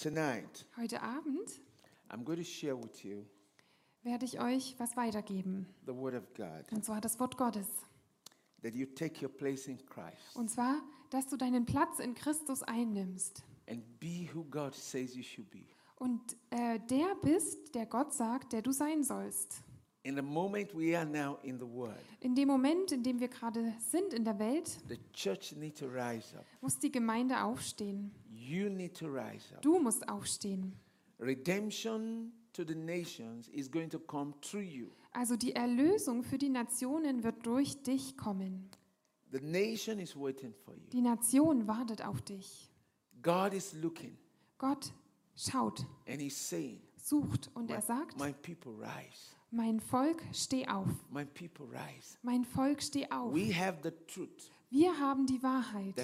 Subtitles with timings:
[0.00, 1.60] Tonight, Heute Abend
[2.10, 3.24] I'm going to share with you
[4.04, 5.66] werde ich euch was weitergeben.
[5.86, 7.66] the Word of God, Und zwar das Wort Gottes.
[8.62, 10.80] that you take your place in Christ Und zwar,
[11.10, 13.42] dass du deinen Platz in Christus einnimmst.
[13.68, 15.64] and be who God says you should be.
[15.96, 19.62] Und äh, der bist, der Gott sagt, der du sein sollst.
[20.04, 23.28] In the moment we are now in the Word, In dem Moment, in dem wir
[23.28, 26.46] gerade sind in der Welt, the church need to rise up.
[26.60, 28.12] muss die Gemeinde aufstehen.
[28.48, 29.60] You need to rise up.
[29.60, 30.74] Du musst aufstehen.
[31.20, 34.88] Redemption to the nations is going to come through you.
[35.12, 38.70] Also die Erlösung für die Nationen wird durch dich kommen.
[39.30, 40.88] The nation is waiting for you.
[40.92, 42.70] Die Nation wartet auf dich.
[43.20, 44.16] God is looking
[44.56, 44.92] Gott
[45.36, 49.34] schaut, and He's saying, sucht und er My, sagt, my people rise.
[49.50, 50.88] mein Volk, steh auf.
[51.10, 52.16] My people rise.
[52.22, 53.34] Mein Volk, steh auf.
[53.34, 55.94] We have the truth Wir haben die Wahrheit,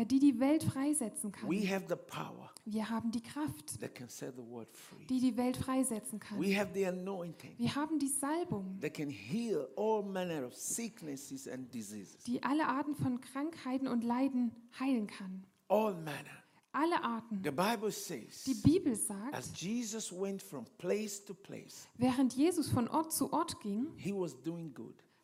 [0.00, 1.48] äh, die die Welt freisetzen kann.
[1.50, 5.04] We have the power Wir haben die Kraft, that can set the world free.
[5.06, 6.40] die die Welt freisetzen kann.
[6.40, 11.46] We have the anointing Wir haben die Salbung, that can heal all manner of sicknesses
[11.48, 12.22] and diseases.
[12.24, 15.44] die alle Arten von Krankheiten und Leiden heilen kann.
[15.68, 16.42] All manner.
[16.76, 17.40] Alle Arten.
[17.44, 22.68] The Bible says, Die Bibel sagt, as Jesus went from place to place, während Jesus
[22.68, 23.86] von Ort zu Ort ging,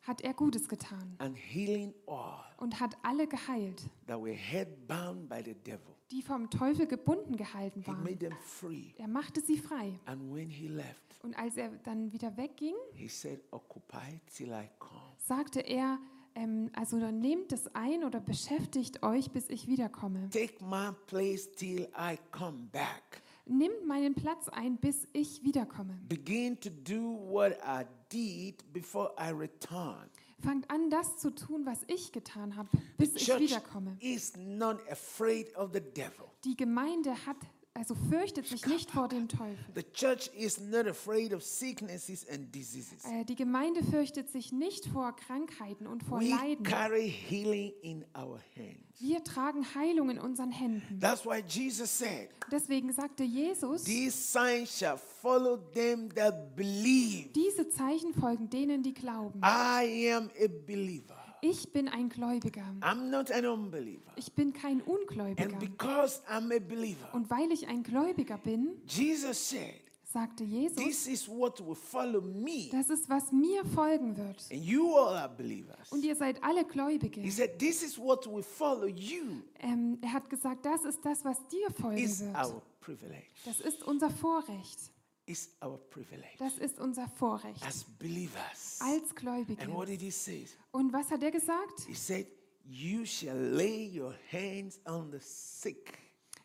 [0.01, 5.29] hat er Gutes getan and healing all und hat alle geheilt, that were head bound
[5.29, 5.95] by the devil.
[6.11, 8.03] die vom Teufel gebunden gehalten He waren.
[8.03, 8.93] made them free.
[8.97, 9.99] Er machte sie frei.
[10.05, 14.67] And when he left, Und als er dann wieder wegging, he said, Occupy till I
[14.79, 14.99] come.
[15.17, 15.99] sagte er,
[16.33, 20.29] ähm, also dann nehmt es ein oder beschäftigt euch, bis ich wiederkomme.
[20.31, 23.21] Take my place till I come back.
[23.45, 25.99] Nimmt meinen Platz ein, bis ich wiederkomme.
[26.09, 30.09] Begin to do what I did before I return.
[30.43, 33.95] Fangt an, das zu tun, was ich getan habe, The bis ich wiederkomme.
[33.99, 36.25] is not afraid of the devil.
[36.43, 37.37] Die Gemeinde hat,
[37.73, 39.57] also fürchtet sich nicht vor dem Teufel.
[39.75, 43.03] The church is not afraid of sicknesses and diseases.
[43.05, 46.63] Äh, Die Gemeinde fürchtet sich nicht vor Krankheiten und vor We Leiden.
[46.63, 48.77] carry healing in our hands.
[48.99, 50.99] Wir tragen Heilung in unseren Händen.
[50.99, 57.29] That's why Jesus said, Deswegen sagte Jesus, These signs shall follow them that believe.
[57.33, 59.39] diese Zeichen folgen denen, die glauben.
[59.43, 61.17] I am a believer.
[61.41, 62.63] Ich bin ein Gläubiger.
[62.81, 64.11] I'm not an unbeliever.
[64.15, 65.57] Ich bin kein And Ungläubiger.
[65.59, 71.07] because I'm a believer, Und weil ich ein Gläubiger bin, Jesus said, sagte Jesus, This
[71.07, 72.69] is what will follow me.
[72.71, 74.45] das ist, was mir folgen wird.
[74.51, 75.91] And you all are believers.
[75.91, 77.21] Und ihr seid alle Gläubige.
[77.21, 79.41] He said, This is what will follow you.
[79.59, 82.35] Ähm, er hat gesagt, das ist das, was dir folgen Is wird.
[82.35, 83.25] our privilege.
[83.45, 84.91] Das ist unser Vorrecht.
[85.27, 86.35] Is our privilege.
[86.39, 88.79] Das ist unser Vorrecht As believers.
[88.81, 89.61] als Gläubige.
[89.63, 90.45] And what did he say?
[90.71, 91.81] Und was hat er gesagt?
[91.87, 92.27] He said,
[92.65, 95.97] You shall lay your hands on the sick.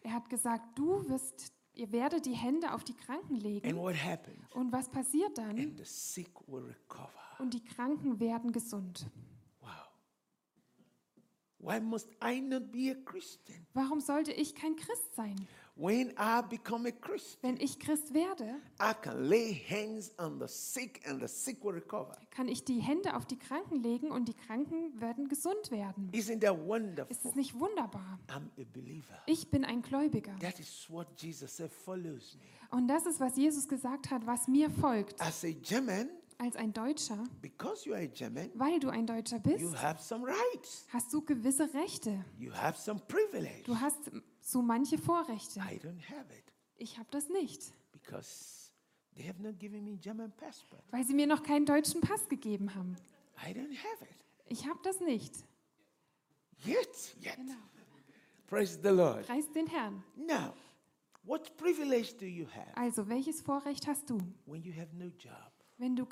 [0.02, 3.76] Er hat gesagt, du wirst, ihr werdet die Hände auf die Kranken And legen.
[3.76, 4.38] what happened?
[4.54, 5.76] Und was passiert dann?
[7.38, 9.06] Und die Kranken werden gesund.
[9.60, 9.70] Wow.
[11.58, 13.66] Why must I not be a Christian?
[13.74, 15.36] Warum sollte ich kein Christ sein?
[15.78, 18.44] When I become a Christian, Wenn ich Christ werde,
[18.80, 22.16] I can lay hands on the sick and the sick will recover.
[22.30, 26.10] kann ich die Hände auf die Kranken legen und die Kranken werden gesund werden.
[26.14, 27.16] Isn't that Ist wonderful?
[27.30, 28.18] es nicht wunderbar?
[28.28, 29.18] I'm a believer.
[29.26, 30.34] Ich bin ein Gläubiger.
[30.40, 32.46] That is what Jesus said follows me.
[32.70, 35.20] Und das ist, was Jesus gesagt hat, was mir folgt.
[35.20, 36.08] As a German,
[36.38, 40.02] Als ein Deutscher, because you are a German, weil du ein Deutscher you bist, have
[40.02, 40.86] some rights.
[40.92, 42.24] hast du gewisse Rechte.
[42.38, 43.62] You have some privilege.
[43.64, 44.10] Du hast
[44.40, 45.60] so manche Vorrechte.
[45.60, 48.70] I don't have it Ich habe das nicht, because
[49.14, 50.84] they have not given me German passport.
[50.90, 52.96] weil sie mir noch keinen deutschen Pass gegeben haben.
[53.42, 54.16] I don't have it.
[54.48, 55.34] Ich habe das nicht.
[56.64, 57.36] Yet, yet.
[57.36, 57.54] Genau.
[58.46, 59.26] Praise the Lord.
[59.26, 60.04] Preis den Herrn.
[60.16, 60.52] Now,
[61.24, 65.32] what privilege do you have Also, welches Vorrecht hast du, when you have no job?
[65.78, 66.06] Wenn du,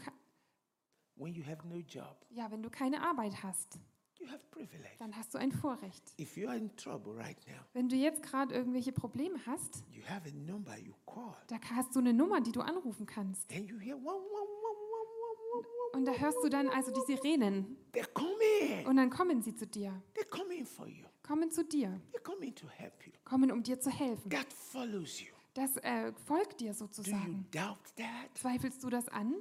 [1.16, 3.78] When you have no job, ja, wenn du keine Arbeit hast?
[4.18, 4.96] you have privilege.
[4.98, 6.14] Dann hast du ein Vorrecht.
[6.18, 10.02] If you are in trouble right now, Wenn du jetzt gerade irgendwelche Probleme hast, you
[10.08, 13.50] have a number you call, da hast du eine Nummer, die du anrufen kannst.
[13.52, 15.64] and you hear one, one, one.
[15.92, 17.76] Und da hörst du dann also die Sirenen.
[17.92, 18.84] They're coming.
[18.88, 20.02] Und dann kommen sie zu dir.
[20.16, 21.06] They're coming for you.
[21.22, 22.00] Kommen zu dir.
[22.12, 23.12] They're coming to help you.
[23.24, 24.28] Kommen, um dir zu helfen.
[24.30, 25.28] That follows you.
[25.54, 27.46] Das äh, folgt dir Do you sozusagen.
[27.52, 28.36] doubt that?
[28.36, 29.36] Zweifelst du das an?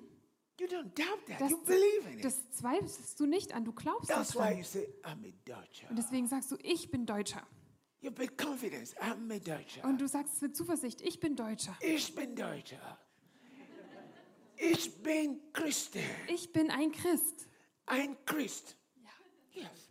[0.59, 1.41] You don't doubt that.
[1.41, 2.25] Das, you believe in it.
[2.25, 3.65] das zweifelst du nicht an.
[3.65, 4.57] Du glaubst That's why daran.
[4.57, 5.89] you say, I'm a Dutcher.
[5.89, 7.41] Und deswegen sagst du, ich bin Deutscher.
[8.01, 8.95] You confidence.
[8.97, 9.83] I'm a Dutcher.
[9.85, 11.75] Und du sagst mit Zuversicht, ich bin Deutscher.
[11.81, 12.99] Ich bin Deutscher.
[14.57, 16.05] Ich bin Christian.
[16.27, 17.47] Ich bin ein Christ.
[17.85, 18.77] Ein Christ.
[19.51, 19.89] Yes.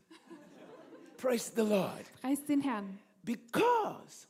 [1.17, 2.05] Praise the Lord.
[2.20, 2.99] Preis den Herrn.
[3.23, 4.26] Because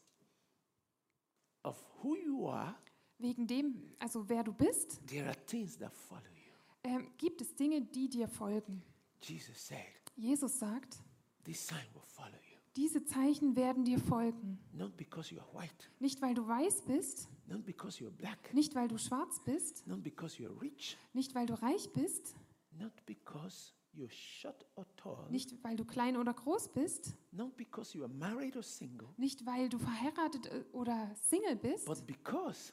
[1.64, 2.74] of who you are,
[3.22, 6.52] wegen dem, also wer du bist, there are things that follow you.
[6.90, 8.82] ähm, gibt es Dinge, die dir folgen.
[9.22, 9.78] Jesus said,
[10.16, 10.98] Jesus sagt,
[11.44, 12.58] This sign will follow you.
[12.76, 14.58] diese Zeichen werden dir folgen.
[14.72, 18.52] Not because you are white, Nicht weil du weiß bist, not because you are black,
[18.54, 22.34] nicht weil du schwarz bist, not because you are rich, nicht weil du reich bist,
[22.78, 27.96] not because you're short or tall, nicht weil du klein oder groß bist, not because
[27.96, 32.72] you are married or single, nicht weil du verheiratet äh, oder Single bist, but because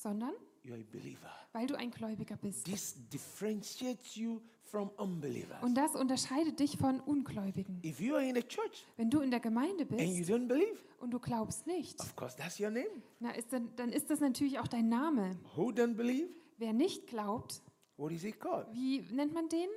[0.00, 0.32] sondern
[1.52, 2.64] weil du ein Gläubiger bist.
[2.64, 5.62] This differentiates you from unbelievers.
[5.62, 7.80] Und das unterscheidet dich von Ungläubigen.
[7.84, 10.46] If you are in a church Wenn du in der Gemeinde and you bist don't
[10.46, 11.98] believe, und du glaubst nicht,
[13.18, 15.38] na ist dann, dann ist das natürlich auch dein Name.
[15.56, 16.28] Who don't believe?
[16.58, 17.62] Wer nicht glaubt,
[17.96, 18.66] What is it called?
[18.72, 19.68] wie nennt man den?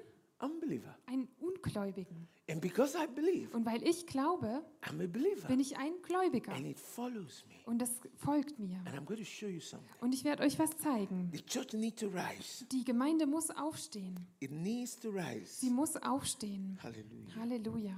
[0.43, 0.97] Unbeliever.
[1.05, 2.27] Einen Ungläubigen.
[2.49, 5.47] And because I believe, Und weil ich glaube, I'm a believer.
[5.47, 6.51] bin ich ein Gläubiger.
[6.53, 7.55] And it follows me.
[7.65, 8.77] Und das folgt mir.
[8.85, 9.89] And I'm going to show you something.
[10.01, 11.29] Und ich werde euch was zeigen.
[11.33, 12.65] The church needs to rise.
[12.71, 14.19] Die Gemeinde muss aufstehen.
[14.41, 15.45] It needs to rise.
[15.61, 16.77] Sie muss aufstehen.
[16.83, 17.35] Hallelujah.
[17.37, 17.95] Halleluja.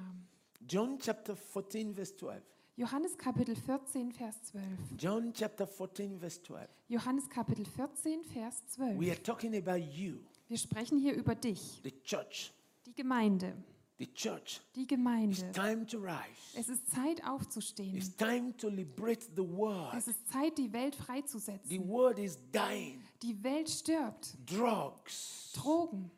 [0.68, 2.42] John chapter 14, verse 12.
[2.78, 4.64] Johannes Kapitel 14, Vers 12.
[4.98, 6.68] John chapter 14, verse 12.
[6.90, 9.10] Johannes Kapitel 14, Vers We 12.
[9.12, 12.54] are talking about you, Wir sprechen hier über dich, the church.
[12.86, 13.54] die Gemeinde.
[13.98, 14.60] The church.
[14.76, 15.52] Die It's Gemeinde.
[15.54, 16.58] time to rise.
[16.58, 17.96] Es ist Zeit aufzustehen.
[17.96, 19.94] It's time to liberate the world.
[19.96, 21.88] Es ist Zeit, die Welt The freizusetzen.
[21.88, 23.02] world is dying.
[23.22, 24.36] Die Welt stirbt.
[24.46, 26.12] Drugs, Drogen,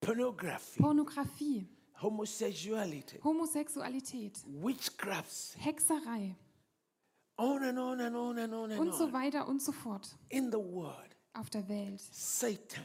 [0.00, 1.68] pornography, Pornografie,
[2.00, 6.34] homosexuality, Homosexualität, witchcrafts, Hexerei
[7.36, 10.50] on and on and on and on and und so weiter und so fort In
[10.50, 12.00] the world, auf der Welt.
[12.00, 12.82] Satan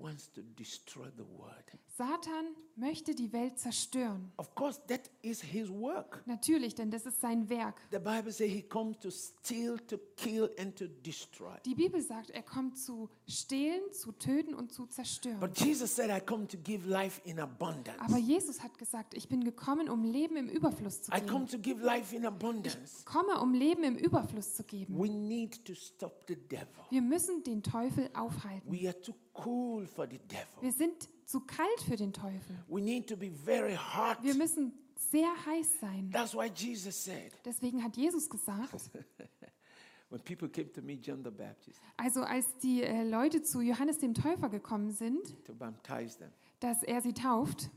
[0.00, 1.54] wants to destroy the world.
[1.98, 4.30] Satan möchte die Welt zerstören.
[4.36, 6.22] Of course, that is his work.
[6.26, 7.74] Natürlich, denn das ist sein Werk.
[7.90, 11.56] The Bible says he comes to steal, to kill, and to destroy.
[11.66, 15.40] Die Bibel sagt, er kommt zu stehlen, zu töten und zu zerstören.
[15.40, 17.98] But Jesus said, I come to give life in abundance.
[17.98, 21.48] Aber Jesus hat gesagt, ich bin gekommen, um Leben im Überfluss zu I come geben.
[21.48, 23.04] to give life in abundance.
[23.06, 24.96] Komme, um Leben im Überfluss zu geben.
[24.96, 26.68] We need to stop the devil.
[26.90, 28.70] Wir müssen den Teufel aufhalten.
[28.70, 29.14] We are too
[29.44, 30.46] cool for the devil.
[30.60, 32.58] Wir sind zu kalt für den Teufel.
[32.68, 34.22] We need to be very hot.
[34.22, 34.72] Wir müssen
[35.10, 36.10] sehr heiß sein.
[36.10, 38.72] That's why Jesus said, Deswegen hat Jesus gesagt,
[40.08, 43.98] when people came to meet John the Baptist also als die äh, Leute zu Johannes
[43.98, 46.30] dem Täufer gekommen sind, to baptize them,
[46.60, 47.70] dass er sie tauft,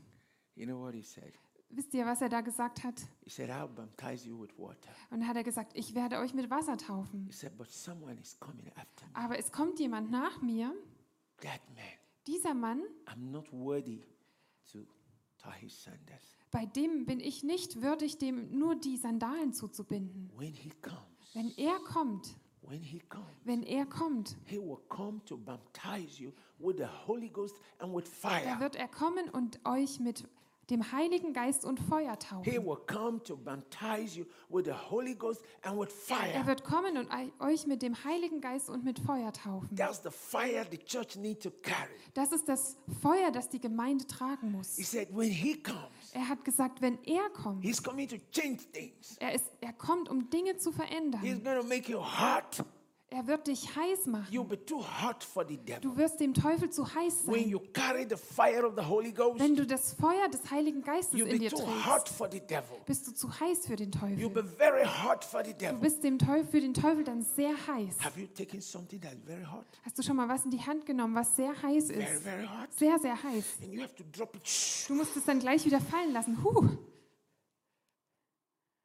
[0.54, 1.34] you know what he said?
[1.68, 3.02] wisst ihr, was er da gesagt hat?
[3.22, 4.90] He said, I'll baptize you with water.
[5.10, 7.26] Und dann hat er gesagt, ich werde euch mit Wasser taufen.
[7.26, 9.14] He said, but someone is coming after me.
[9.14, 10.72] Aber es kommt jemand nach mir,
[11.42, 14.02] That man, dieser Mann, I'm not worthy
[14.72, 14.80] to
[15.38, 16.36] tie his sandals.
[16.50, 20.30] bei dem bin ich nicht würdig, dem nur die Sandalen zuzubinden.
[20.36, 25.24] When he comes, Wenn er kommt, when he comes, wenn er kommt, he will come
[25.24, 28.60] to baptize you with the Holy Ghost and with da fire.
[28.60, 30.28] wird er kommen und euch mit
[30.72, 32.66] dem Heiligen Geist und Feuer He taufen.
[32.66, 35.90] will come to baptize you with the Holy Ghost and with
[36.34, 37.08] Er wird kommen und
[37.40, 39.76] euch mit dem Heiligen Geist und mit Feuer taufen.
[39.76, 41.90] That's the fire the church need to carry.
[42.14, 44.76] Das ist das Feuer, das die Gemeinde tragen muss.
[44.76, 45.78] He said, when he comes,
[46.12, 49.16] Er hat gesagt, wenn er kommt, he's coming to change things.
[49.20, 51.20] er, ist, er kommt, um Dinge zu He's verändern.
[51.44, 52.64] going to make you hot.
[53.14, 54.48] Er wird dich heiß You'll machen.
[54.48, 55.80] be too hot for the devil.
[55.82, 57.48] Du wirst dem Teufel zu heiß When sein.
[57.50, 61.18] you carry the fire of the Holy Ghost, Wenn du das Feuer des Heiligen Geistes
[61.18, 62.78] you'll in be dir too hot trägst, for the devil.
[62.86, 64.28] bist du zu heiß für den You'll Teufel.
[64.30, 65.78] be very hot for the Du devil.
[65.80, 67.98] bist dem Teufel, für den Teufel dann sehr heiß.
[68.02, 69.66] Have you taken something that's very hot?
[69.84, 72.22] Hast du schon mal was in die Hand genommen, was sehr heiß Very, ist?
[72.22, 72.72] very hot.
[72.78, 73.44] Sehr, sehr heiß.
[73.62, 74.42] And you have to drop it.
[74.88, 76.42] Du musst es dann gleich wieder fallen lassen.
[76.42, 76.66] Huh.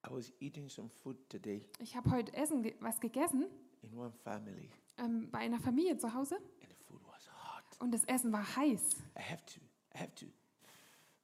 [0.08, 3.46] I was eating some food today Ich habe heute Essen, ge- was gegessen
[3.82, 7.82] in one family, ähm, bei einer Familie zu Hause and the food was hot.
[7.82, 8.96] und das Essen war heiß.
[9.18, 9.60] I have to,
[9.96, 10.26] I have to.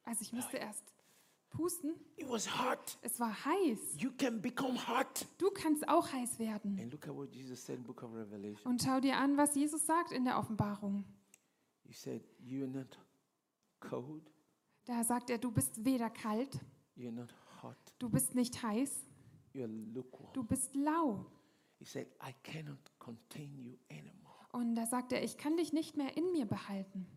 [0.05, 0.83] Also ich musste erst
[1.49, 1.93] pusten.
[2.17, 2.97] It was hot.
[3.01, 3.79] Es war heiß.
[4.01, 5.25] You can become hot.
[5.37, 6.77] Du kannst auch heiß werden.
[6.79, 8.69] And look at what Jesus said in Book of Revelation.
[8.69, 11.05] Und schau dir an, was Jesus sagt in der Offenbarung.
[11.85, 12.97] He said, You're not
[13.79, 14.29] cold,
[14.85, 16.59] Da sagt er, du bist weder kalt,
[16.97, 17.29] you're not
[18.03, 18.91] du bist nicht heiß,
[19.53, 21.25] du bist lau.
[21.79, 24.33] He said, I cannot contain you anymore.
[24.51, 27.07] Und da sagt er, ich kann dich nicht mehr in mir behalten.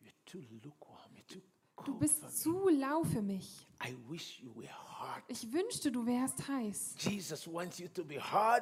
[0.00, 1.40] You're too lukewarm, you're too
[1.84, 3.66] Du bist zu lau für mich.
[5.28, 6.94] Ich wünschte, du wärst heiß.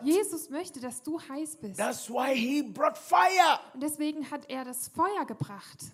[0.02, 1.80] Jesus möchte, dass du heiß bist.
[3.74, 5.92] Und deswegen hat er das Feuer gebracht.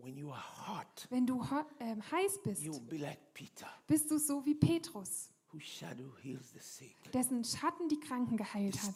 [0.00, 1.44] When you are hot, Wenn du
[1.80, 3.66] ähm, heiß bist, you will be like Peter.
[3.86, 5.28] bist du so wie Petrus.
[7.14, 8.94] Dessen Schatten die Kranken geheilt hat.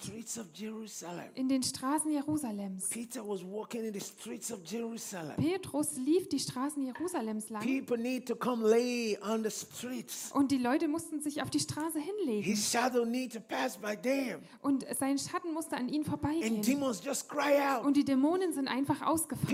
[1.35, 2.89] In den Straßen Jerusalems.
[2.91, 5.37] Peter was walking in the streets of Jerusalem.
[5.37, 10.31] Petrus lief die Straßen Jerusalems lang People need to come lay on the streets.
[10.33, 12.43] und die Leute mussten sich auf die Straße hinlegen.
[12.43, 14.41] His shadow need to pass by them.
[14.61, 16.63] Und sein Schatten musste an ihnen And vorbeigehen.
[16.63, 17.85] demons just cry out.
[17.85, 19.49] Und die Dämonen sind einfach Peter ausgefahren.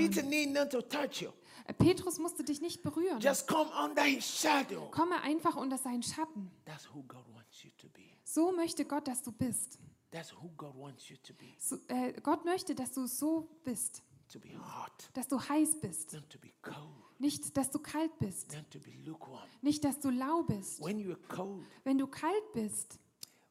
[1.78, 3.20] Petrus musste dich nicht berühren.
[3.20, 4.90] Just come under his shadow.
[4.90, 6.50] Komme einfach unter seinen Schatten.
[6.64, 8.02] That's who God wants you to be.
[8.24, 9.78] So möchte Gott, dass du bist.
[10.10, 11.54] That's who God wants you to be.
[11.58, 14.02] So, äh, Gott möchte, dass du so bist.
[14.32, 16.12] To be hot, Dass du heiß bist.
[16.12, 16.76] not to be cold,
[17.18, 18.52] Nicht, dass du kalt bist.
[18.54, 19.48] not to be lukewarm.
[19.62, 20.82] Nicht, dass du lau bist.
[20.84, 22.98] When you're cold, Wenn du kalt bist,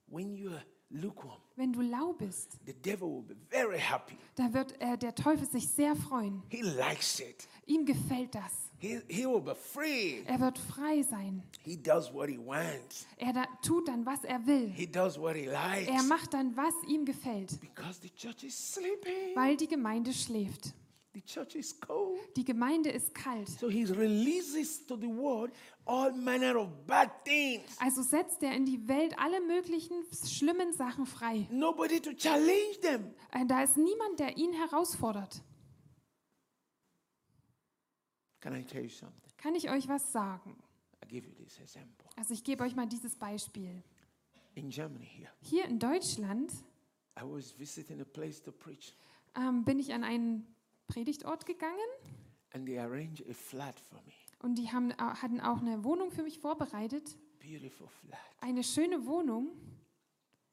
[0.07, 4.15] when you're lukewarm, wenn du lau bist, the devil will be very happy.
[4.35, 6.43] da wird äh, der Teufel sich sehr freuen.
[6.49, 7.47] He likes it.
[7.65, 8.51] Ihm gefällt das.
[8.79, 10.21] He, he will be free.
[10.27, 11.41] Er wird frei sein.
[11.63, 13.07] He does what he wants.
[13.17, 14.69] Er da, tut dann, was er will.
[14.69, 15.89] He does what he likes.
[15.89, 19.35] Er macht dann, was ihm gefällt, Because the church is sleeping.
[19.35, 20.73] weil die Gemeinde schläft.
[21.17, 22.19] The church is cold.
[22.35, 23.49] Die Gemeinde ist kalt.
[23.49, 25.51] So he releases to the world
[25.85, 27.75] all manner of bad things.
[27.79, 31.47] Also setzt er in die Welt alle möglichen schlimmen Sachen frei.
[31.49, 33.15] Nobody to challenge them.
[33.31, 35.41] Äh, Da ist niemand, der ihn herausfordert.
[38.39, 39.31] Can I tell you something?
[39.37, 40.55] Kann ich euch was sagen?
[41.03, 42.07] I'll give you this example.
[42.15, 43.83] Also ich gebe euch mal dieses Beispiel.
[44.53, 46.51] In Germany here, Hier in Deutschland
[47.19, 48.95] I was visiting a place to preach,
[49.35, 50.45] ähm, bin ich an einen
[50.87, 51.73] Predigtort gegangen
[52.53, 54.13] and they arranged a flat for me.
[54.41, 57.17] und die haben, äh, hatten auch eine Wohnung für mich vorbereitet.
[57.39, 58.19] Beautiful flat.
[58.41, 59.49] Eine schöne Wohnung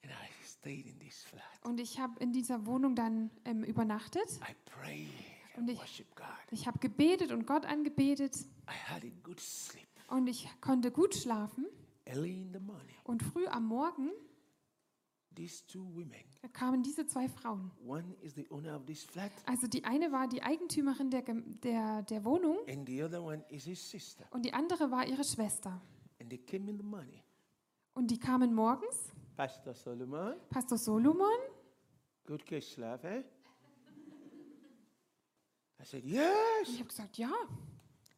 [0.03, 1.43] And I stayed in this flat.
[1.65, 4.29] und ich habe in dieser Wohnung dann ähm, übernachtet.
[4.49, 5.09] I prayed
[5.57, 6.05] Und ich-.
[6.51, 8.37] Ich habe gebetet und Gott angebetet
[8.69, 9.89] I had a good sleep.
[10.09, 11.67] und ich konnte gut schlafen.
[12.07, 14.11] Early in the morning, Und früh am Morgen
[15.35, 16.23] these two women,
[16.53, 17.71] kamen diese zwei Frauen.
[17.85, 22.03] one is the owner of this flat, Also die eine war die Eigentümerin der, der,
[22.03, 24.27] der Wohnung and the other one is his sister.
[24.31, 25.81] und die andere war ihre Schwester.
[26.21, 27.23] And they came in the morning.
[27.95, 29.13] Und die kamen morgens.
[29.37, 31.39] Pastor Solomon, Pastor Solomon,
[32.27, 33.23] good case love, eh?
[35.81, 36.69] I said, und yes.
[36.69, 37.31] ich habe gesagt, ja.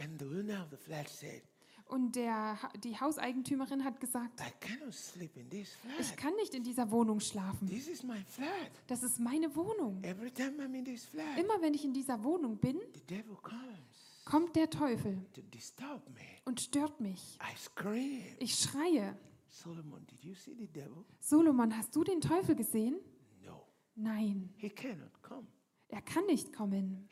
[1.86, 6.63] Und der, die Hauseigentümerin hat gesagt, I cannot sleep in this ich kann nicht in
[6.63, 7.67] dieser Wohnung schlafen.
[7.67, 8.72] This is my flat.
[8.88, 10.01] Das ist meine Wohnung.
[10.03, 13.36] Every time I'm in this flat, Immer wenn ich in dieser Wohnung bin, the devil
[13.41, 16.22] comes kommt der Teufel to disturb me.
[16.46, 17.38] und stört mich.
[17.41, 18.24] I scream.
[18.39, 19.17] Ich schreie.
[19.50, 21.03] Solomon, did you see the devil?
[21.20, 22.96] Solomon, hast du den Teufel gesehen?
[23.43, 23.65] No.
[23.96, 25.46] Nein, He cannot come.
[25.89, 27.10] er kann nicht kommen.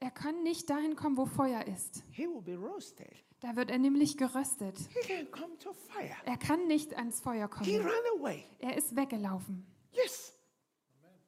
[0.00, 0.04] He.
[0.06, 2.02] Er kann nicht dahin kommen, wo Feuer ist.
[2.10, 3.08] He will be roasted.
[3.40, 4.76] Da wird er nämlich geröstet.
[4.78, 6.14] He can come to fire.
[6.26, 7.80] Er kann nicht ans Feuer He kommen.
[7.86, 8.44] ran away.
[8.58, 9.66] Er ist weggelaufen.
[9.92, 10.34] Yes.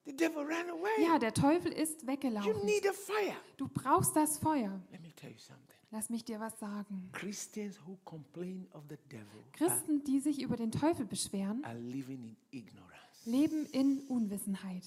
[0.05, 1.05] The devil ran away.
[1.05, 2.65] Ja, der Teufel ist You weggelaufen.
[2.67, 3.37] need a fire.
[3.57, 4.81] Du brauchst das Feuer.
[4.91, 5.77] Let me tell you something.
[5.91, 7.11] Lass mich dir was sagen.
[7.13, 12.25] Christians who complain of the devil Christen, die sich über den Teufel beschweren, are living
[12.25, 12.91] in ignorance.
[13.31, 14.83] leben in Unwissenheit.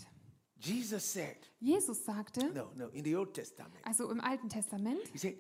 [0.66, 5.18] Jesus said, Jesus sagte, no, no, in the Old Testament, also im Alten Testament, he
[5.18, 5.36] said,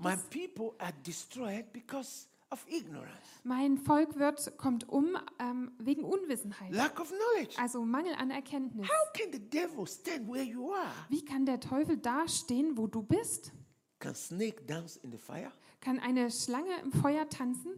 [0.00, 3.12] My people are destroyed because of ignorance,
[3.44, 7.58] mein Volk wird, kommt um ähm, wegen Unwissenheit, lack of knowledge.
[7.58, 8.86] also Mangel an Erkenntnis.
[8.88, 10.92] How can the devil stand where you are?
[11.08, 13.52] Wie kann der Teufel da stehen, wo du bist?
[13.98, 15.52] Can snake dance in the fire?
[15.80, 17.72] Kann eine Schlange im Feuer tanzen?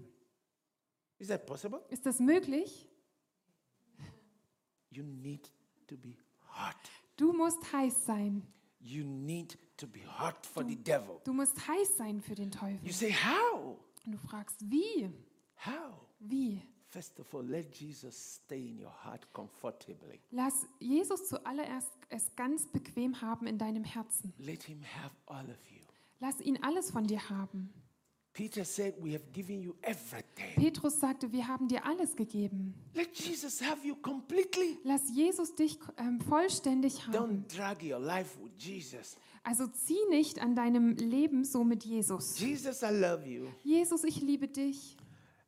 [1.18, 1.80] Is that possible?
[1.88, 2.88] Ist das möglich?
[4.90, 5.50] You need
[5.88, 6.14] to be
[6.54, 6.76] hot.
[7.16, 8.46] Du musst heiß sein.
[8.80, 11.20] You need to be hot for the devil.
[11.24, 12.92] Du musst heiß sein für den You Teufel.
[12.92, 13.78] say, How?
[14.04, 15.10] Und du fragst, wie?
[15.64, 15.94] How?
[16.20, 16.60] Wie?
[16.88, 20.20] First of all, let Jesus stay in your heart comfortably.
[20.30, 24.32] Lass Jesus zuallererst es ganz bequem haben in deinem Herzen.
[24.38, 25.80] Let him have all of you.
[26.20, 27.72] Lass ihn alles von dir haben.
[28.34, 30.54] Peter said, We have given you everything.
[30.56, 32.74] Petrus sagte, wir haben dir alles gegeben.
[32.92, 34.76] Let Jesus have you completely.
[34.82, 37.14] Lass Jesus dich ähm, vollständig haben.
[37.46, 39.16] Don't drag your life with Jesus.
[39.44, 42.36] Also zieh nicht an deinem Leben so mit Jesus.
[42.40, 43.46] Jesus, I love you.
[43.62, 44.96] Jesus, ich liebe dich,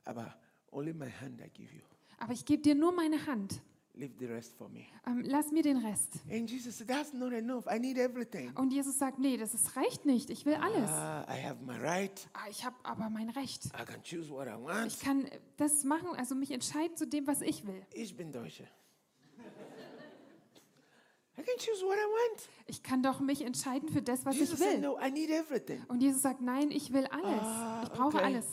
[0.04, 0.32] Aber
[0.70, 1.82] only my hand I give you.
[2.18, 3.60] aber ich gebe dir nur meine Hand.
[3.98, 4.84] Leave the rest for me.
[5.06, 6.18] Ähm, lass mir den Rest.
[6.30, 7.64] And Jesus said, That's not enough.
[7.66, 8.52] I need everything.
[8.54, 10.28] Und Jesus sagt, nee, das ist, reicht nicht.
[10.28, 10.90] Ich will alles.
[10.90, 12.28] Ah, I have my right.
[12.34, 13.64] Ah, ich habe aber mein Recht.
[13.66, 14.88] I can choose what I want.
[14.92, 15.26] Ich kann
[15.56, 17.80] das machen, also mich entscheiden zu dem, was ich will.
[17.94, 18.64] Ich bin Deutscher.
[21.38, 22.48] I can choose what I want.
[22.66, 24.88] Ich kann doch mich entscheiden für das, was Jesus ich said, will.
[24.90, 25.82] no, I need everything.
[25.88, 27.40] Und Jesus sagt, nein, ich will alles.
[27.42, 28.24] Ah, Ich brauche okay.
[28.24, 28.44] alles.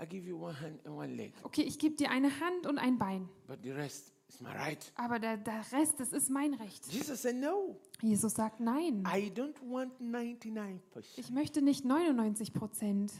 [0.00, 2.78] I give you one hand and one leg, Okay, ich gebe dir eine Hand und
[2.78, 3.28] ein Bein.
[3.46, 4.92] but the rest is my right.
[4.96, 6.86] Aber der, der Rest, das ist mein Recht.
[6.92, 9.04] Jesus said, no, Jesus sagt, nein.
[9.06, 10.80] I don't want 99%.
[11.16, 13.12] Ich möchte nicht 99 Prozent.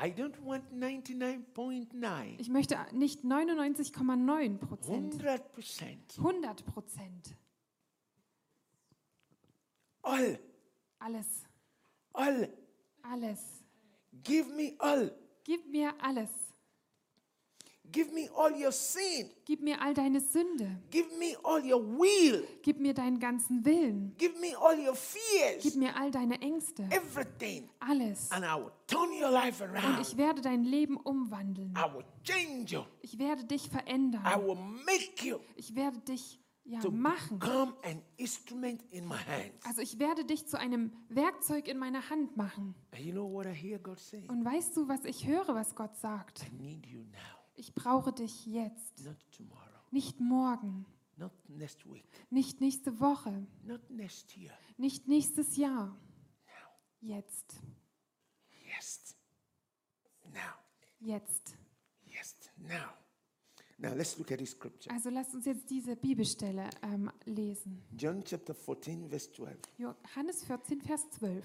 [0.00, 2.38] I don't want 99.9.
[2.38, 5.14] Ich möchte nicht 99,9 Prozent.
[5.16, 6.18] 100%.
[6.18, 7.36] 100 Prozent.
[10.02, 10.38] All,
[11.00, 11.26] Alles.
[12.12, 12.48] all.
[13.02, 13.40] Alles.
[14.22, 15.12] Give me all.
[15.44, 16.30] Gib mir alles.
[17.90, 19.30] Give me all your sin.
[19.46, 20.78] Gib mir all deine Sünde.
[20.90, 22.46] Give me all your will.
[22.62, 24.14] Gib mir deinen ganzen Willen.
[24.18, 25.74] Give me all your Gib fears.
[25.76, 26.82] mir all deine Ängste.
[26.90, 27.68] Everything.
[27.80, 28.30] Alles.
[28.30, 30.00] And I will turn your life Und around.
[30.00, 31.72] ich werde dein Leben umwandeln.
[31.76, 32.82] I will change you.
[33.00, 34.22] Ich werde dich I verändern.
[34.46, 34.54] will
[34.84, 37.38] make you Ich werde dich ja to machen.
[37.38, 39.64] become an instrument in my hands.
[39.64, 42.74] Also ich werde dich zu einem Werkzeug in meiner Hand machen.
[42.92, 44.28] And you know what I hear God saying?
[44.28, 46.42] Und weißt du, was ich höre, was Gott sagt?
[46.42, 50.86] I need you now, Ich brauche dich jetzt, not tomorrow, nicht morgen,
[51.16, 54.52] not next week, nicht nächste Woche, not next year.
[54.76, 55.96] nicht nächstes Jahr.
[57.00, 57.56] Jetzt,
[58.64, 59.16] Yes.
[60.32, 60.54] Now.
[61.00, 61.56] jetzt.
[62.06, 62.34] Yes.
[62.56, 62.92] Now.
[63.78, 64.92] Now let's look at this scripture.
[64.94, 67.82] Also lasst uns jetzt diese Bibelstelle ähm, lesen.
[67.96, 69.56] John chapter 14, verse 12.
[69.78, 71.44] Johannes 14, Vers 12.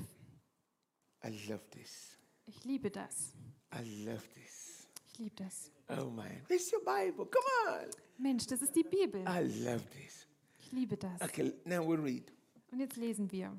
[1.25, 2.17] I love this.
[2.45, 3.33] Ich liebe das.
[3.73, 4.87] I love this.
[5.11, 5.71] Ich liebe das.
[5.89, 6.41] Oh man.
[6.47, 7.25] Where's your Bible?
[7.25, 7.85] Come on.
[8.17, 9.21] Mensch, das ist die Bibel.
[9.21, 10.27] I love this.
[10.59, 11.21] Ich liebe das.
[11.21, 12.31] Okay, now we read.
[12.71, 13.51] Und jetzt lesen wir.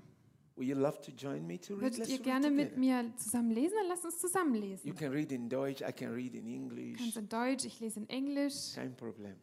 [0.56, 1.82] Will you love to join me to read?
[1.82, 3.74] Würdet Let's ihr gerne mit mir zusammen lesen?
[3.76, 4.86] Dann lasst uns zusammen lesen.
[4.86, 6.98] You can read in Deutsch, I can read in Du English.
[6.98, 8.72] kannst in Deutsch, ich lese in Englisch.
[8.74, 9.34] Kein Problem.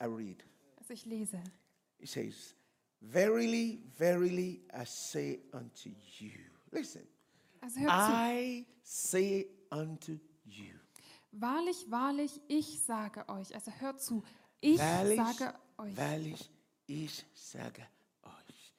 [0.00, 0.44] I read.
[0.76, 1.42] Also ich lese.
[1.98, 2.54] It says,
[3.00, 6.30] Verily, verily, I say unto you.
[6.72, 7.02] Listen.
[7.60, 10.77] Also I say unto you.
[11.32, 13.54] Wahrlich, wahrlich, ich sage euch.
[13.54, 14.22] Also hört zu.
[14.60, 15.96] Ich Wahrlich, sage euch.
[15.96, 16.50] wahrlich,
[16.86, 17.86] ich sage
[18.22, 18.74] euch.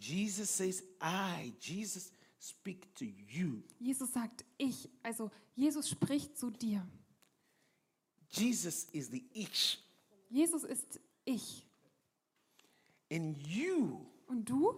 [0.00, 3.62] Jesus says, I, Jesus speak to you.
[3.78, 4.88] Jesus sagt ich.
[5.02, 6.86] Also Jesus spricht zu dir.
[8.30, 9.78] Jesus is the ich.
[10.30, 11.64] Jesus ist ich.
[13.10, 14.74] And you, Und du?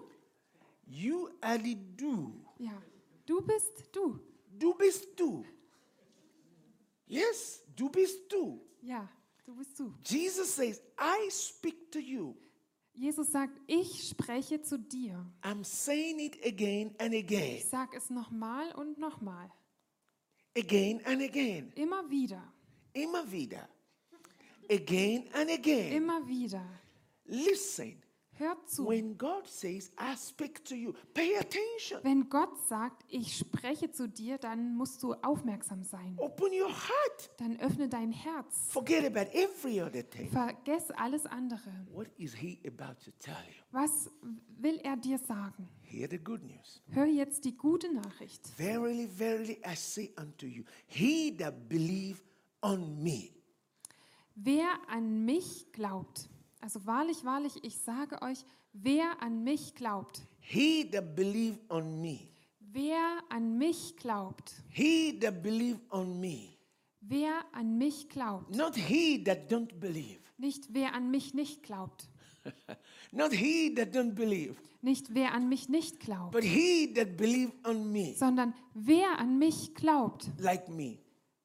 [0.86, 2.32] you are the do.
[2.58, 2.80] Ja.
[3.26, 4.20] Du bist du.
[4.58, 5.44] Du bist du.
[7.10, 8.60] Yes, du bist du.
[8.82, 9.08] Ja,
[9.44, 9.92] du bist du.
[10.06, 12.36] Jesus says, I speak to you.
[12.94, 15.24] Jesus sagt, ich spreche zu dir.
[15.42, 19.50] I'm saying it again and again, Ich sage es nochmal und nochmal.
[20.56, 22.42] again and again, Immer wieder.
[22.92, 23.68] immer wieder,
[24.70, 25.92] again and again.
[25.92, 26.64] Immer wieder.
[27.24, 28.00] Listen,
[28.40, 28.88] Hört zu.
[28.88, 32.00] when God says, I speak to you, pay attention.
[32.02, 36.16] Wenn Gott sagt, ich spreche zu dir, dann musst du aufmerksam sein.
[36.16, 37.30] Open your heart.
[37.36, 38.68] Dann öffne dein Herz.
[38.70, 40.30] Forget about every other thing.
[40.30, 41.70] Vergess alles andere.
[41.92, 43.62] What is He about to tell you?
[43.72, 44.10] Was
[44.58, 45.68] will er dir sagen?
[45.82, 46.82] Hear the good news.
[46.92, 48.46] Hör jetzt die gute Nachricht.
[48.56, 52.22] Verily, verily, I say unto you, he that believe
[52.62, 53.30] on me.
[54.34, 60.88] Wer an mich glaubt, also wahrlich, wahrlich, ich sage euch, wer an mich glaubt, He
[60.90, 62.18] that believe on me.
[62.60, 66.56] wer an mich glaubt, He that believe on me.
[67.00, 70.20] wer an mich glaubt, Not he that don't believe.
[70.38, 72.08] nicht wer an mich nicht glaubt,
[73.12, 74.56] Not he that don't believe.
[74.82, 78.14] nicht wer an mich nicht glaubt, But he that believe on me.
[78.16, 80.98] sondern wer an mich glaubt, Like me.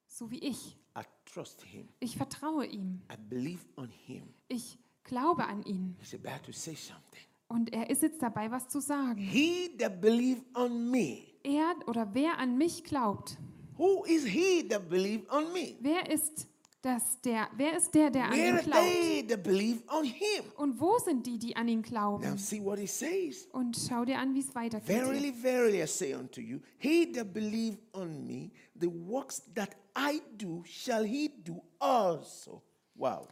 [0.07, 0.77] so wie ich.
[0.97, 1.89] I trust him.
[1.99, 3.01] Ich vertraue ihm.
[3.11, 4.33] I believe on him.
[4.47, 5.95] Ich glaube an ihn.
[6.01, 7.23] He's about to say something.
[7.47, 9.21] Und er ist jetzt dabei, was zu sagen.
[9.21, 11.19] He that believe on me.
[11.43, 13.37] Er oder wer an mich glaubt,
[13.77, 15.75] Who is he that believe on me?
[15.79, 16.47] wer ist
[16.81, 18.83] das der, wer ist der, der an Where ihn glaubt?
[18.83, 20.43] they that believe on him?
[20.57, 22.37] Und wo sind die, die an ihn Now glauben?
[22.37, 23.47] see what he says.
[23.51, 24.87] Und schau dir an, wie es weitergeht.
[24.87, 30.21] Verily, verily, I say unto you, he that believe on me, the works that I
[30.37, 32.61] do shall he do also.
[32.95, 33.27] Wow.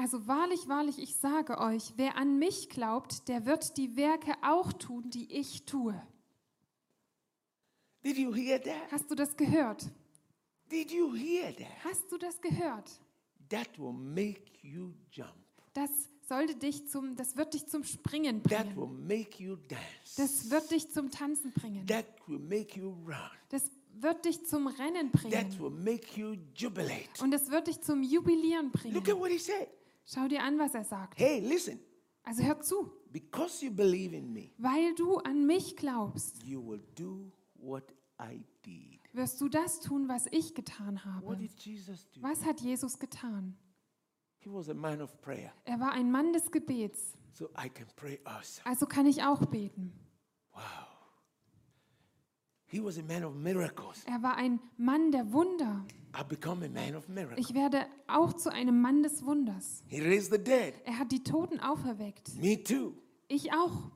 [0.00, 4.72] Also wahrlich, wahrlich, ich sage euch, wer an mich glaubt, der wird die Werke auch
[4.72, 6.00] tun, die ich tue.
[8.04, 8.92] Did you hear that?
[8.92, 9.90] Hast du das gehört?
[10.70, 11.84] Did you hear that?
[11.84, 13.00] Hast du das gehört?
[13.48, 15.34] That will make you jump.
[15.74, 15.90] Das
[16.28, 18.76] sollte dich zum, das wird dich zum Springen That bringen.
[18.76, 19.82] will make you dance.
[20.16, 21.86] Das wird dich zum Tanzen bringen.
[21.86, 23.30] That will make you run.
[23.48, 25.58] Das wird dich zum Rennen That bringen.
[25.58, 27.20] will make you jubilate.
[27.20, 28.94] Und es wird dich zum Jubilieren bringen.
[28.94, 29.68] Look at what he said.
[30.10, 31.18] Schau dir an, was er sagt.
[31.20, 31.78] Hey, listen.
[32.22, 36.82] Also hör zu, Because you believe in me, weil du an mich glaubst, you will
[36.94, 39.00] do what I did.
[39.14, 41.36] wirst du das tun, was ich getan What habe.
[41.36, 42.22] did Jesus do?
[42.22, 43.56] Was hat Jesus getan?
[44.40, 45.52] He was a man of prayer.
[45.64, 48.60] Er war ein Mann des Gebets, So I can pray also.
[48.64, 49.92] also kann ich auch beten.
[50.52, 50.62] Wow.
[52.70, 54.04] He was a man of miracles.
[54.04, 55.86] Er war ein Mann der Wunder.
[56.12, 57.48] I've become a man of miracles.
[57.48, 59.82] Ich werde auch zu einem Mann des Wunders.
[59.88, 60.74] He raised the dead.
[60.84, 62.34] Er hat die Toten auferweckt.
[62.40, 62.92] Me too.
[63.26, 63.90] Ich auch.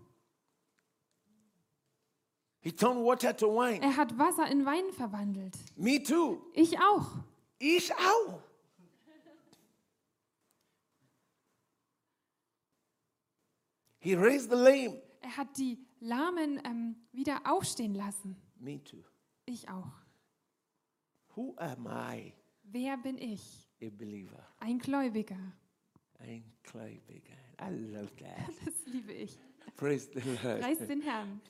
[2.60, 3.82] He turned water to wine.
[3.82, 5.58] Er hat Wasser in Wein verwandelt.
[5.76, 6.40] Me too.
[6.54, 7.10] Ich auch.
[7.58, 8.40] Ich auch.
[13.98, 15.00] He raised the lame.
[15.20, 18.36] Er hat die Lahmen ähm, wieder aufstehen lassen.
[18.62, 19.02] Me too.
[19.44, 19.90] Ich auch.
[21.34, 22.32] Who am I?
[22.62, 23.68] Wer bin ich?
[23.82, 24.46] A believer.
[24.60, 25.52] Ein Gläubiger.
[26.20, 27.36] I'm Claybegan.
[27.60, 28.48] I love that.
[28.64, 29.36] Das liebe ich.
[29.76, 30.90] Praise the Preis Lord.
[30.90, 31.40] den Herrn.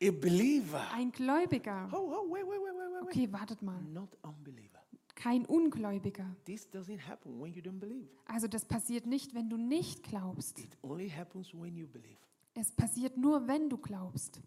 [0.00, 0.88] A believer.
[0.92, 1.88] Ein Gläubiger.
[1.92, 3.02] Oh, oh, wait, wait, wait, wait, wait.
[3.02, 3.82] Okay, wartet mal.
[3.82, 4.82] Not unbeliever.
[5.16, 6.36] Kein Ungläubiger.
[6.44, 8.08] This doesn't happen when you don't believe.
[8.26, 10.60] Also das passiert nicht, wenn du nicht glaubst.
[10.60, 12.18] It only happens when you believe.
[12.54, 14.40] Es passiert nur, wenn du glaubst.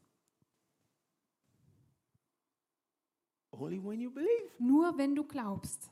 [3.52, 4.52] Only when you believe.
[4.60, 5.90] Nur wenn du glaubst.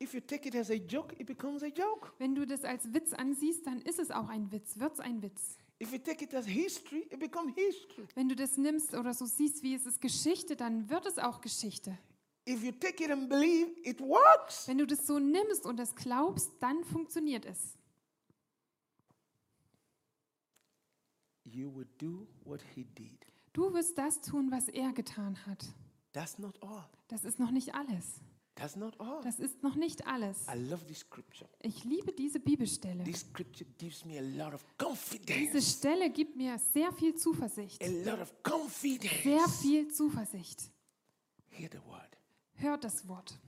[0.00, 2.12] If you take it as a joke, it becomes a joke.
[2.18, 5.22] Wenn du das als Witz ansiehst, dann ist es auch ein Witz, wird es ein
[5.22, 5.58] Witz.
[5.80, 8.08] If you take it as history, it becomes history.
[8.14, 11.40] Wenn du das nimmst oder so siehst, wie es ist Geschichte, dann wird es auch
[11.40, 11.96] Geschichte.
[12.48, 14.66] If you take it and believe, it works.
[14.66, 17.78] Wenn du das so nimmst und es glaubst, dann funktioniert es.
[21.44, 23.24] You would do what he did.
[23.52, 25.64] Du wirst das tun, was er getan hat.
[26.12, 26.84] That's not all.
[27.08, 28.20] Das ist noch nicht alles.
[28.54, 29.22] That's not all.
[29.22, 30.46] Das ist noch nicht alles.
[30.46, 31.48] I love this scripture.
[31.62, 33.02] Ich liebe diese Bibelstelle.
[33.04, 35.72] This scripture gives me a lot of Diese confidence.
[35.78, 37.82] Stelle gibt mir sehr viel Zuversicht.
[37.82, 39.58] A lot of Sehr confidence.
[39.62, 40.70] viel Zuversicht.
[41.48, 42.18] Hear the word.
[42.54, 43.38] Hört das Wort.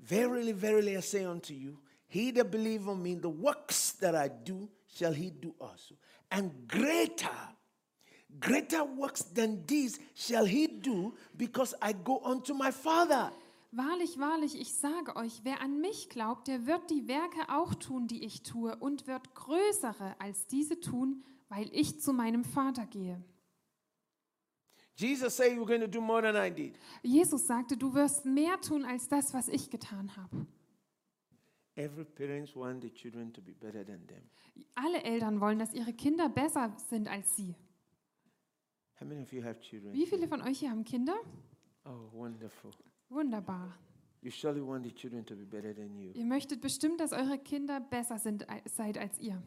[0.00, 4.28] Verily, verily, I say unto you, he that believe on me, the works that I
[4.28, 5.94] do, shall he do also.
[6.30, 7.30] And greater,
[8.40, 13.32] greater works than these shall he do, because I go unto my Father.
[13.74, 18.06] Wahrlich, wahrlich, ich sage euch, wer an mich glaubt, der wird die Werke auch tun,
[18.06, 23.22] die ich tue, und wird größere als diese tun, weil ich zu meinem Vater gehe.
[24.96, 26.78] Jesus said, You're going to do more than I did.
[27.02, 30.46] Jesus sagte, du wirst mehr tun als das, was ich getan habe.
[31.74, 34.28] Every parents want the children to be better than them.
[34.74, 37.54] Alle Eltern wollen, dass ihre Kinder besser sind als sie.
[39.00, 39.92] How many of you have children?
[39.92, 41.14] Wie viele von euch hier haben Kinder?
[41.84, 42.70] Oh, wonderful.
[43.08, 43.76] Wunderbar.
[44.22, 46.12] You surely want the children to be better than you.
[46.14, 49.42] Ihr möchtet bestimmt, dass eure Kinder besser sind, seid als ihr.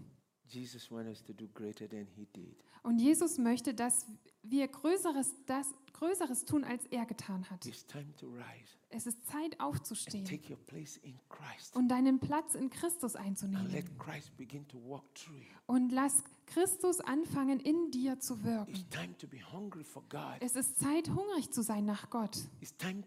[0.48, 2.56] Jesus wants us to do greater than he did.
[2.84, 4.06] Und Jesus möchte, dass
[4.44, 7.66] wir Größeres, das, Größeres tun, als er getan hat.
[7.66, 11.76] It's time to rise Es ist Zeit and aufzustehen take your place in Christ.
[11.76, 13.72] und deinen Platz in Christus And einzunehmen.
[13.72, 15.56] let Christ begin to walk through you.
[15.66, 18.70] Und lass Christus anfangen, in dir zu wirken.
[18.76, 20.38] It's time to be hungry for God.
[20.42, 22.38] Es ist Zeit, hungrig zu sein nach Gott.
[22.62, 23.04] It's time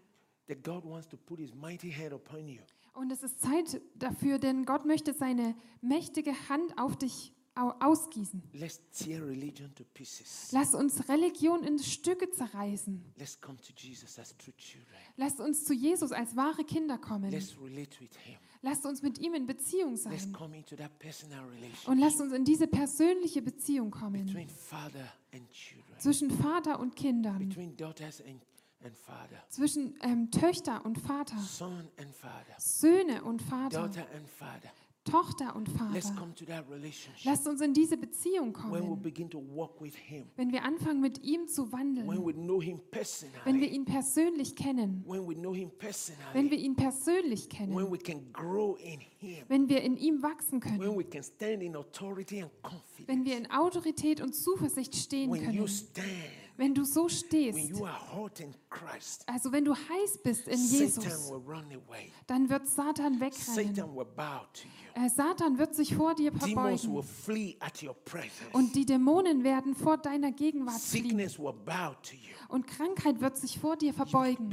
[0.47, 2.59] that God wants to put his mighty hand upon you.
[2.99, 8.43] Und es ist Zeit dafür, denn Gott möchte seine mächtige Hand auf dich au- ausgießen.
[8.53, 10.49] Let's tear religion to pieces.
[10.51, 13.01] Lass uns Religion in Stücke zerreißen.
[13.17, 14.97] Let's come to Jesus as true children.
[15.15, 17.31] Lasst uns zu Jesus als wahre Kinder kommen.
[17.31, 18.35] Let's relate with him.
[18.61, 20.33] Lasst uns mit ihm in Beziehung Let's sein.
[20.33, 24.25] come into that personal relationship Und lasst uns in diese persönliche Beziehung kommen.
[24.25, 27.39] between father and children, Zwischen Vater und Kindern.
[27.39, 28.41] between daughters and,
[29.49, 31.37] Zwischen ähm, Töchter und Vater.
[32.57, 33.89] Söhne und Vater.
[35.09, 36.13] Tochter und Vater.
[37.23, 40.29] Lasst uns in diese Beziehung when we kommen.
[40.35, 42.07] Wenn wir anfangen, mit ihm zu when wandeln.
[43.45, 45.03] Wenn wir ihn persönlich kennen.
[45.07, 47.75] Wenn wir ihn persönlich kennen.
[49.47, 50.97] Wenn wir in ihm wachsen when können.
[50.97, 52.51] we can stand in authority and
[53.07, 55.67] Wenn wir in Autorität und Zuversicht stehen können.
[56.59, 57.57] Wenn du so stehst.
[58.69, 61.31] Christ, Also wenn du heiß bist in Jesus,
[62.27, 63.75] dann wird Satan wegrennen.
[63.75, 63.95] Satan.
[64.93, 66.77] Äh, Satan wird sich vor dir verbeugen.
[68.51, 71.29] Und die Dämonen werden vor deiner Gegenwart fliehen.
[72.49, 74.49] Und Krankheit wird sich vor dir verbeugen.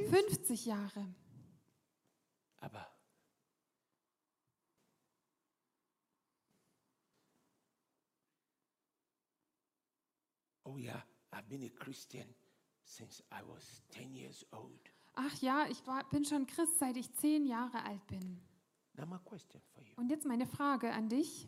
[0.02, 0.10] years.
[0.10, 1.14] 50 Jahre.
[2.58, 2.86] Aber
[10.64, 11.00] Oh yeah,
[11.32, 12.26] I've been a Christian
[12.90, 14.90] since I was 10 years old.
[15.14, 18.40] Ach ja, ich war, bin schon Christ, seit ich 10 Jahre alt bin.
[18.96, 19.92] Now my question for you.
[19.96, 21.46] Und jetzt meine Frage an dich.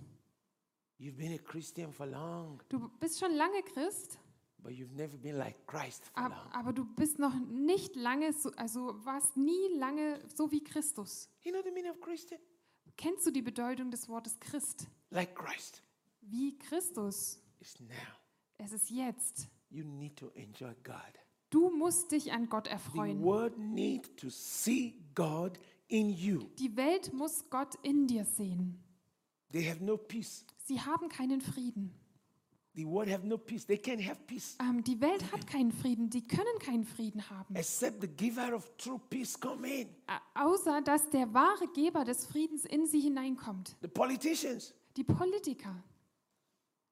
[0.98, 4.18] You've been a Christian for long, Du bist schon lange Christ,
[4.58, 6.52] but you've never been like Christ for ab- long.
[6.52, 11.28] aber du bist noch nicht lange, so, also warst nie lange so wie Christus.
[11.42, 12.40] You know the meaning of Christian?
[12.96, 14.86] Kennst du die Bedeutung des Wortes Christ?
[15.10, 15.82] Like Christ.
[16.20, 17.40] Wie Christus.
[17.58, 17.88] It's now.
[18.58, 19.48] Es ist jetzt.
[19.70, 21.18] You need to enjoy God.
[21.52, 23.22] Du musst dich an Gott The erfreuen.
[23.22, 26.48] world needs to see God in you.
[26.58, 28.82] Die Welt muss Gott in dir sehen.
[29.52, 30.46] They have no peace.
[30.64, 31.92] Sie haben keinen Frieden.
[32.74, 33.66] The world have no peace.
[33.66, 36.08] They can't have peace Ähm, die Welt hat keinen Frieden.
[36.08, 37.54] Die können keinen Frieden haben.
[37.54, 39.88] except the giver of true peace come in.
[40.34, 43.76] Außer dass der wahre Geber des Friedens in sie hineinkommt.
[43.82, 45.76] The politicians, Die Politiker,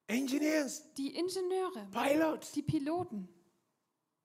[0.07, 2.51] engineers, die Ingenieure, pilots.
[2.51, 3.27] die Piloten.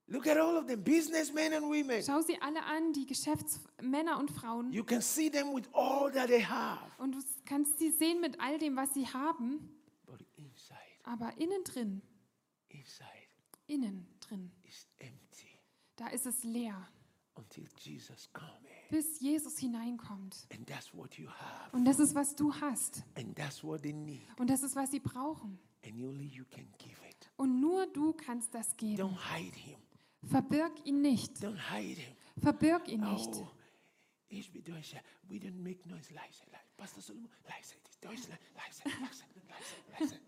[0.09, 2.03] Look at all of them, businessmen and women.
[2.03, 4.73] Schau sie alle an, die Geschäftsmänner und Frauen.
[4.73, 6.81] You can see them with all that they have.
[6.99, 9.69] Und du kannst sie sehen mit all dem, was sie haben.
[10.07, 12.03] But inside, Aber innen drin,
[12.69, 13.11] inside
[13.66, 15.27] innen drin, is empty
[15.97, 16.88] da ist es leer,
[17.35, 18.53] until Jesus comes
[18.90, 20.47] bis Jesus hineinkommt.
[20.53, 21.73] And that's what you have.
[21.73, 23.03] Und das ist, was du hast.
[23.16, 24.23] And that's what they need.
[24.38, 25.59] Und das ist, was sie brauchen.
[25.85, 27.31] And only you can give it.
[27.37, 29.19] Und nur du kannst das geben.
[30.27, 31.37] Verbirg ihn nicht.
[31.39, 32.17] Don't hide him.
[32.39, 33.31] Verbirg ihn nicht.
[33.35, 33.49] Oh,
[34.29, 35.01] ich bin Deutscher.
[35.29, 36.65] We don't make noise leise, leise.
[36.77, 37.75] Pastor Solomon, leise.
[38.01, 40.21] Deutschland, leise, leise, leise, leise,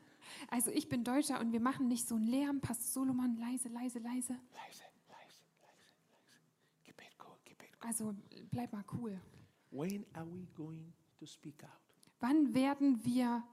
[0.51, 2.61] Also ich bin Deutscher und wir machen nicht so einen Lärm.
[2.61, 4.33] Pastor Solomon, leise, leise, leise.
[4.33, 6.41] leise, leise, leise, leise.
[6.85, 7.89] Keep it cool, keep it cool.
[7.89, 8.15] Also
[8.51, 9.21] bleib mal cool.
[9.71, 11.71] When are we going to speak out?
[12.21, 13.45] Wann werden wir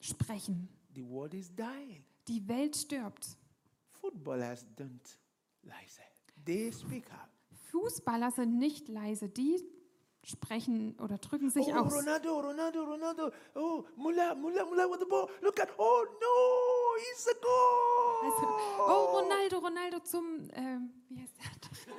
[0.00, 0.68] sprechen?
[0.94, 2.04] The world is dying.
[2.26, 3.36] Die Welt stirbt.
[4.00, 5.18] Footballers don't
[5.62, 6.00] leise.
[6.44, 7.28] They speak out.
[7.70, 9.28] Fußballer sind nicht leise.
[9.28, 9.62] Die
[10.24, 11.94] sprechen oder drücken sich oh, aus.
[11.94, 13.30] Ronaldo, Ronaldo, Ronaldo.
[13.54, 15.28] Oh, Mullah, Mullah, Mullah with the ball.
[15.40, 18.32] Look at, oh no, it's a goal.
[18.32, 18.46] Also,
[18.78, 21.94] oh, Ronaldo, Ronaldo zum, ähm, wie heißt der?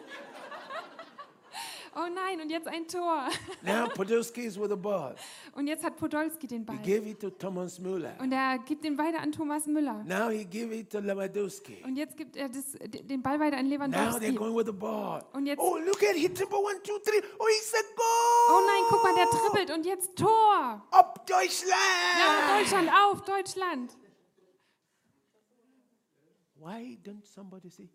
[1.93, 3.27] Oh nein, und jetzt ein Tor.
[3.63, 5.13] Now Podolski is with the ball.
[5.55, 6.77] Und jetzt hat Podolski den He Ball.
[6.77, 8.15] gave it to Thomas Muller.
[8.19, 10.03] Und er gibt den weiter an Thomas Müller.
[10.05, 11.83] Now he gave it to Lewandowski.
[11.83, 14.35] Und jetzt gibt er das, den Ball weiter an Now they're Lewandowski.
[14.35, 15.21] going with the ball.
[15.33, 17.21] Und jetzt- oh, look at hit number one, two, three.
[17.37, 18.57] Oh, it's a goal.
[18.57, 20.81] Oh nein, guck mal, der trippelt und jetzt Tor.
[20.91, 21.71] Up Deutschland.
[22.19, 23.97] Ja, Deutschland auf, Deutschland.
[26.55, 27.89] Why don't somebody say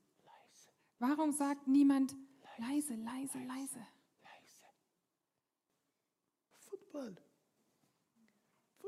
[0.98, 2.14] Warum sagt niemand
[2.58, 3.86] leise, leise, leise?
[4.22, 4.66] leise?
[6.68, 7.16] Football.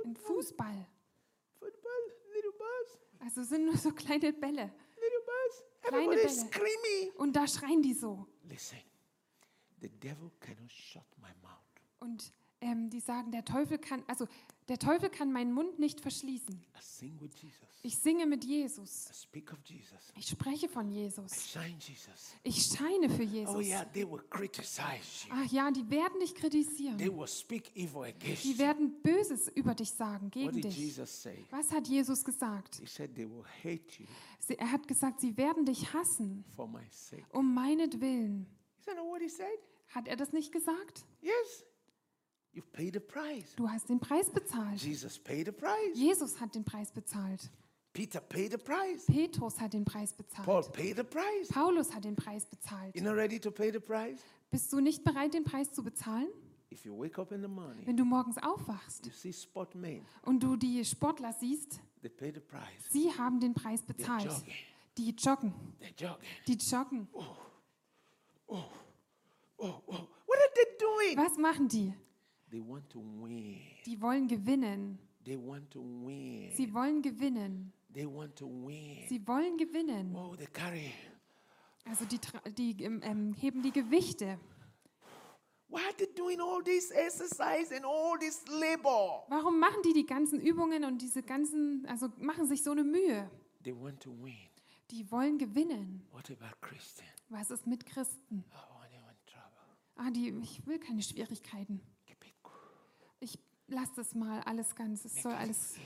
[0.04, 0.36] Ein Football.
[0.36, 0.86] Fußball.
[1.58, 2.02] Football.
[2.34, 2.98] Little balls.
[3.20, 4.72] Also sind nur so kleine Bälle.
[4.96, 5.64] Little balls.
[5.82, 6.28] Kleine Bälle.
[6.28, 7.12] screaming.
[7.16, 8.26] Und da schreien die so.
[8.44, 8.78] Listen,
[9.80, 11.58] the devil cannot shut my mouth.
[12.00, 14.26] Und ähm, die sagen, der Teufel kann, also
[14.68, 16.60] der Teufel kann meinen Mund nicht verschließen.
[17.82, 19.10] Ich singe mit Jesus.
[20.16, 21.32] Ich spreche von Jesus.
[22.42, 23.66] Ich scheine für Oh Jesus.
[23.66, 25.32] yeah, they will criticize you.
[25.32, 26.98] Ach ja, die werden dich They kritisieren.
[26.98, 30.76] will speak evil against Die werden Böses über dich sagen, What gegen did dich.
[30.76, 31.44] Jesus say?
[31.50, 32.76] Was hat Jesus gesagt?
[32.80, 34.06] He said they will hate you
[34.40, 37.24] Sie, er hat gesagt, sie werden dich hassen, for my sake.
[37.32, 38.46] um meinetwillen.
[38.80, 39.46] Is that what he said?
[39.88, 41.04] Hat er das nicht gesagt?
[41.20, 41.64] Yes.
[42.52, 43.54] You pay the price.
[43.56, 44.80] Du hast den Preis bezahlt.
[44.80, 45.94] Jesus paid the price.
[45.94, 47.50] Jesus hat den Preis bezahlt.
[47.92, 49.06] Peter paid the price.
[49.06, 50.72] Petrus hat den Preis Paul bezahlt.
[50.72, 51.48] paid the price.
[51.48, 52.94] Paulus hat den Preis bezahlt.
[52.94, 54.20] You're not ready to pay the price?
[54.50, 56.28] Bist du nicht bereit, den Preis zu bezahlen?
[56.70, 60.42] If you wake up in the morning, Wenn du morgens aufwachst you see sportmen, und
[60.42, 62.62] du die Sportler siehst, they pay the price.
[62.90, 64.24] sie haben den Preis bezahlt.
[64.24, 64.54] jogging.
[64.98, 66.28] Die joggen, They're jogging.
[66.46, 67.08] die joggen.
[67.12, 67.24] Oh,
[68.48, 68.64] oh.
[70.26, 71.16] What are they doing?
[71.16, 71.94] Was machen die?
[72.50, 73.60] They want to win.
[73.84, 74.98] Die wollen gewinnen.
[75.24, 76.50] They want to win.
[76.54, 77.72] Sie wollen gewinnen.
[77.92, 79.06] They want to win.
[79.08, 80.16] Sie wollen gewinnen.
[80.38, 80.92] They carry.
[81.84, 84.38] Also die, tra- die ähm, ähm, heben die Gewichte.
[85.68, 89.24] Why are they doing all this exercise and all this labor?
[89.28, 93.30] Warum machen die die ganzen Übungen und diese ganzen, also machen sich so eine Mühe?
[93.62, 94.48] They want to win.
[94.90, 96.06] Die wollen gewinnen.
[96.12, 97.06] What about Christian?
[97.28, 98.44] Was ist mit Christen?
[98.50, 98.80] Oh,
[99.26, 99.60] trouble.
[99.96, 101.82] Ah, die, ich will keine Schwierigkeiten.
[103.68, 105.76] Lasse das mal alles ganz, es soll alles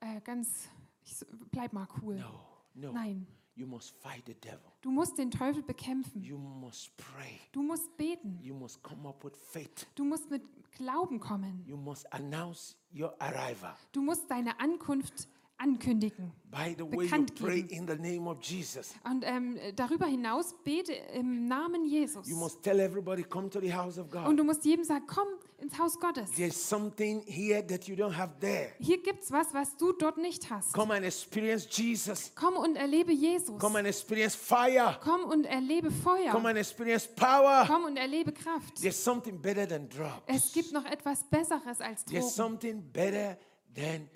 [0.00, 0.68] äh, ganz,
[1.04, 1.16] ich,
[1.50, 2.16] bleib mal cool.
[2.16, 2.40] No,
[2.74, 2.92] no.
[2.92, 3.26] Nein,
[3.56, 4.58] You must fight the devil.
[4.80, 6.20] du musst den Teufel bekämpfen.
[6.22, 7.38] You must pray.
[7.52, 8.38] Du musst beten.
[8.42, 9.86] You must come up with faith.
[9.94, 11.62] Du musst mit Glauben kommen.
[11.64, 13.74] You must announce your arrival.
[13.92, 16.32] Du musst deine Ankunft ankündigen.
[16.50, 17.82] By the way you pray geben.
[17.82, 18.92] in the name of Jesus.
[19.04, 22.28] Und ähm, darüber hinaus bete im Namen Jesus.
[22.28, 24.38] You must tell everybody, come to the house of Und God.
[24.38, 25.28] du musst jedem sagen, komm
[25.64, 26.30] ins Haus Gottes.
[26.36, 28.72] There's something here that you don't have there.
[28.78, 30.72] Hier gibt's was, was du dort nicht hast.
[30.74, 32.32] Come and experience Jesus.
[32.34, 33.58] Komm und erlebe Jesus.
[33.58, 34.98] Come and experience fire.
[35.02, 36.30] Komm und erlebe Feuer.
[36.30, 37.64] Come and experience power.
[37.66, 38.80] Komm und erlebe Kraft.
[38.80, 40.22] There's something better than drugs.
[40.26, 42.58] Es gibt noch etwas Besseres als There's Drogen.
[42.58, 43.38] something better
[43.74, 44.08] than.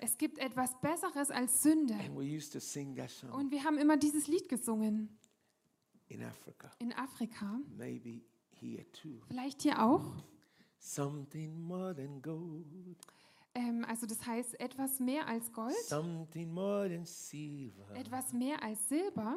[0.00, 1.94] Es gibt etwas Besseres als Sünde.
[2.12, 5.16] Und wir haben immer dieses Lied gesungen.
[6.08, 6.68] in Africa.
[6.80, 7.60] In Afrika.
[9.28, 10.02] Vielleicht hier auch.
[10.82, 12.64] Something more than gold.
[13.54, 17.94] Ähm, also das heißt etwas mehr als Gold, Something more than silver.
[17.94, 19.36] etwas mehr als Silber.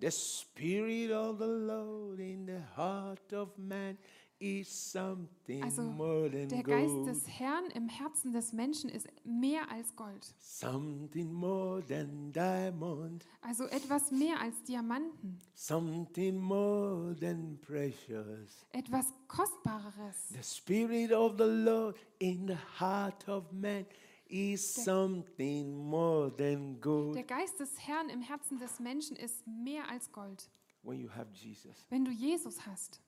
[0.00, 3.96] The spirit of the Lord in the heart of man
[4.40, 10.34] Also more than der Geist des Herrn im Herzen des Menschen ist mehr als Gold.
[10.38, 13.26] Something more than diamond.
[13.40, 15.40] Also etwas mehr als Diamanten.
[15.54, 18.66] Something more than precious.
[18.72, 20.28] Etwas Kostbareres.
[20.30, 23.86] The spirit of the Lord in the heart of man
[24.28, 27.14] is something more than gold.
[27.14, 30.50] Der Geist des Herrn im Herzen des Menschen ist mehr als Gold.
[30.82, 33.00] When you have Jesus, Wenn du Jesus hast,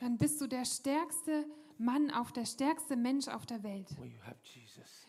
[0.00, 1.46] dann bist du der stärkste
[1.78, 3.88] Mann auf der stärkste Mensch auf der Welt.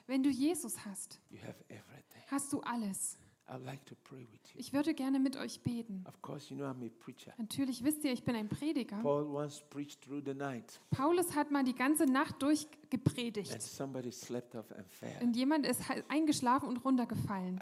[0.07, 1.19] Wenn du Jesus hast,
[2.29, 3.17] hast du alles.
[3.49, 4.59] I'd like to pray with you.
[4.59, 6.05] Ich würde gerne mit euch beten.
[6.07, 7.33] Of course, you know I'm a preacher.
[7.37, 8.97] Natürlich wisst ihr, ich bin ein Prediger.
[10.91, 12.35] Paulus hat mal die ganze Nacht
[14.71, 17.59] and fell Und jemand ist eingeschlafen und runtergefallen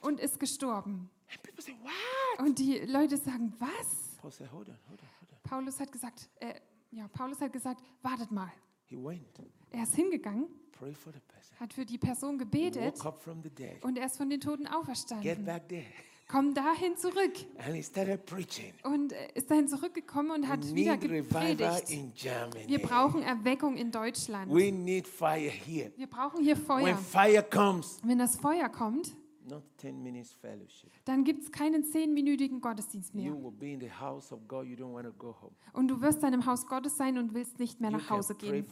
[0.00, 1.10] und ist gestorben.
[1.30, 2.46] And people say, What?
[2.46, 4.16] Und die Leute sagen, was?
[4.18, 5.08] Paul said, hold on, hold on.
[5.48, 6.54] Paulus hat gesagt, äh,
[6.90, 8.50] ja, Paulus hat gesagt, wartet mal.
[8.86, 9.38] He went,
[9.70, 11.60] Er ist hingegangen, pray for the person.
[11.60, 12.94] hat für die Person He gebetet
[13.82, 15.46] und er ist von den Toten auferstanden.
[16.30, 17.32] Komm dahin zurück.
[18.84, 21.88] Und äh, ist dahin zurückgekommen und We hat wieder gepredigt.
[22.66, 24.52] Wir brauchen Erweckung in Deutschland.
[24.52, 25.90] We need fire here.
[25.96, 26.98] Wir brauchen hier Feuer.
[28.02, 29.16] Wenn das Feuer kommt,
[29.48, 30.90] not 10 minutes fellowship.
[31.04, 33.34] dann gibt es keinen zehnminütigen Gottesdienst mehr.
[35.72, 38.66] Und du wirst dann im Haus Gottes sein und willst nicht mehr nach Hause gehen.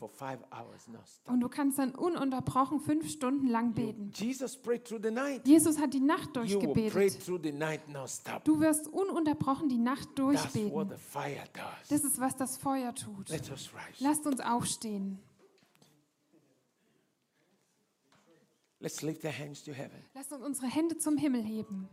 [1.28, 4.10] Und du kannst dann ununterbrochen fünf Stunden lang beten.
[5.44, 7.26] Jesus hat die Nacht durchgebetet.
[8.44, 10.90] Du wirst ununterbrochen die Nacht durchbeten.
[11.88, 13.30] Das ist, was das Feuer tut.
[14.00, 15.18] Lasst uns aufstehen.
[18.86, 21.88] Let's lift our hands to heaven Lasst uns unsere Hände zum Himmel heben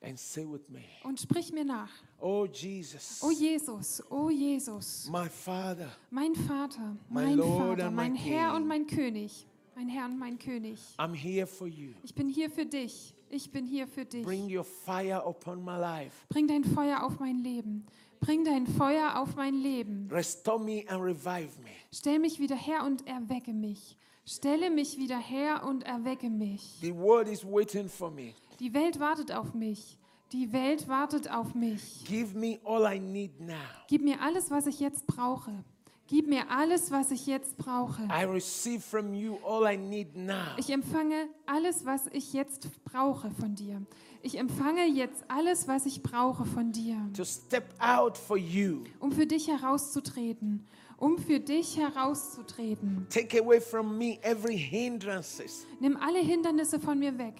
[0.00, 1.90] and say with me, und sprich mir nach.
[2.20, 7.96] Oh Jesus, O Jesus, o Jesus, my Father, mein Vater, My mein Lord Vater, and
[7.96, 8.56] mein my Herr King.
[8.56, 10.78] und mein König, mein Herr und mein König.
[10.98, 11.94] I'm here for you.
[12.04, 13.12] Ich bin hier für dich.
[13.30, 14.24] Ich bin hier für dich.
[14.24, 16.24] Bring your fire upon my life.
[16.28, 17.84] Bring dein Feuer auf mein Leben.
[18.20, 20.08] Bring dein Feuer auf mein Leben.
[20.08, 21.70] Restore me and revive me.
[21.92, 23.96] Stell mich wieder her und erwecke mich.
[24.28, 26.76] Stelle mich wieder her und erwecke mich.
[26.82, 28.34] The world is waiting for me.
[28.60, 29.96] Die Welt wartet auf mich.
[30.32, 32.04] Die Welt wartet auf mich.
[32.04, 33.54] Give me all I need now.
[33.88, 35.64] Gib mir alles, was ich jetzt brauche.
[36.08, 38.02] Gib mir alles, was ich jetzt brauche.
[38.04, 40.54] I receive from you all I need now.
[40.58, 43.80] Ich empfange alles, was ich jetzt brauche von dir.
[44.20, 48.84] Ich empfange jetzt alles, was ich brauche von dir, To step out for you.
[49.00, 50.66] um für dich herauszutreten,
[50.98, 53.06] um für dich herauszutreten.
[53.10, 57.34] Take away from me every hindrances, Nimm alle Hindernisse von mir weg.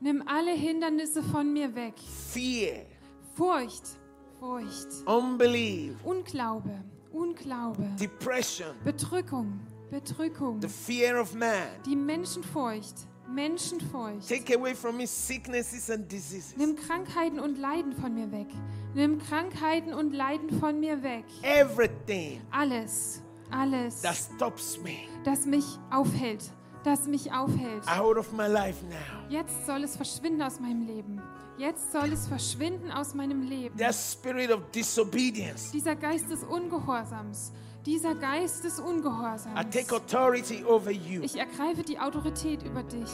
[0.00, 1.94] Nimm alle Hindernisse von mir weg.
[2.32, 2.86] fear,
[3.34, 3.98] Furcht,
[4.38, 11.68] Furcht, unbelief, Unglaube, Unglaube, depression, Bedrückung, Bedrückung, the fear of man.
[11.84, 12.94] die Menschenfurcht,
[13.34, 14.28] Menschenfurcht.
[14.28, 16.56] Take away from me sicknesses and diseases.
[16.56, 18.48] Nimm Krankheiten und Leiden von mir weg.
[18.94, 21.24] Nimm Krankheiten und Leiden von mir weg.
[21.42, 26.42] Everything Alles, alles, that stops me das mich aufhält,
[26.82, 27.86] das mich aufhält.
[27.88, 28.96] out of my life now.
[29.28, 31.20] Jetzt soll es verschwinden aus meinem Leben.
[31.56, 33.76] Jetzt soll es verschwinden aus meinem Leben.
[33.76, 35.70] That spirit of disobedience.
[35.70, 37.52] Dieser Geist des Ungehorsams,
[37.86, 39.70] dieser Geist des I Ungehorsams.
[39.70, 41.22] take authority over you.
[41.22, 43.10] Ich ergreife die Autorität über dich.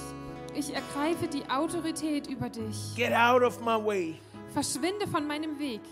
[0.55, 2.95] Ich ergreife die Autorität über dich.
[2.97, 4.19] Get out of my way.
[4.53, 5.83] Verschwinde von meinem Weg.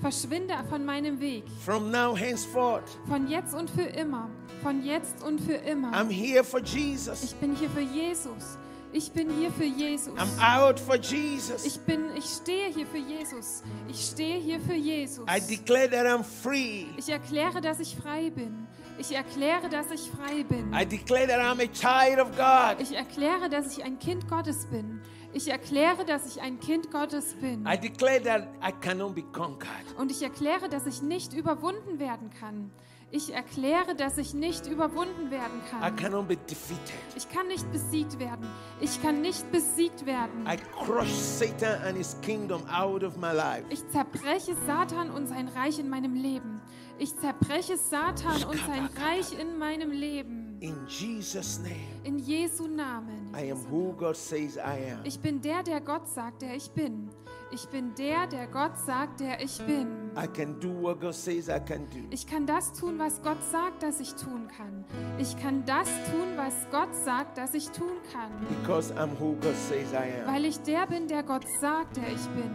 [0.00, 1.44] Verschwinde von meinem Weg.
[1.64, 4.28] From now henceforth, Von jetzt und für immer.
[4.62, 5.92] Von jetzt und für immer.
[5.92, 7.22] I'm here for Jesus.
[7.22, 8.58] Ich bin hier für Jesus.
[8.94, 10.14] Ich bin hier für Jesus.
[10.18, 11.64] I'm out for Jesus.
[11.64, 13.62] Ich bin, ich stehe hier für Jesus.
[13.88, 15.24] Ich stehe hier für Jesus.
[15.26, 16.86] I declare that I'm free.
[16.98, 18.66] Ich erkläre, dass ich frei bin.
[18.98, 20.74] Ich erkläre, dass ich frei bin.
[20.74, 22.80] I declare that I'm a child of God.
[22.80, 25.00] Ich erkläre, dass ich ein Kind Gottes bin.
[25.32, 27.66] Ich erkläre, dass ich ein Kind Gottes bin.
[27.66, 29.96] I declare that I cannot be conquered.
[29.96, 32.70] Und ich erkläre, dass ich nicht überwunden werden kann.
[33.14, 35.96] Ich erkläre, dass ich nicht überwunden werden I kann.
[35.96, 36.80] cannot be defeated.
[37.14, 38.46] Ich kann nicht besiegt werden.
[38.80, 40.46] Ich kann nicht besiegt werden.
[40.46, 43.64] I crush Satan and his kingdom out of my life.
[43.68, 46.62] Ich zerbreche Satan und sein Reich in meinem Leben.
[46.98, 50.41] Ich zerbreche Satan und sein Reich in meinem Leben.
[50.62, 53.34] In Jesus' name, In Jesu Namen.
[53.34, 55.00] I am who God says I am.
[55.02, 57.10] Ich bin der, der Gott sagt, der ich bin.
[57.50, 60.12] Ich bin der, der Gott sagt, der ich bin.
[60.16, 61.98] I can do what God says I can do.
[62.10, 64.84] Ich kann das tun, was Gott sagt, dass ich tun kann.
[65.18, 68.30] Ich kann das tun, was Gott sagt, dass ich tun kann.
[68.48, 70.32] Because I'm who God says I am.
[70.32, 72.50] Weil ich der bin, der Gott sagt, der ich bin.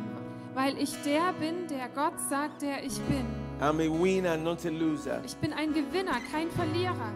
[0.54, 3.26] Weil ich der bin, der Gott sagt, der ich bin.
[3.60, 5.22] I'm a winner, not a loser.
[5.26, 7.12] Ich bin ein Gewinner, kein Verlierer.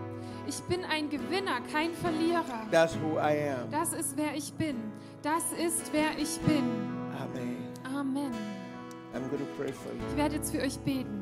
[0.51, 2.43] Ich bin ein Gewinner, kein Verlierer.
[2.69, 3.71] That's who I am.
[3.71, 4.75] Das ist wer ich bin.
[5.21, 6.65] Das ist wer ich bin.
[7.17, 7.55] Amen.
[7.85, 8.33] Amen.
[9.13, 10.01] I'm to pray for you.
[10.09, 11.20] Ich werde jetzt für euch beten.